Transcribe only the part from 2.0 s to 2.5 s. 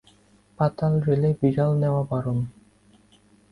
বারণ।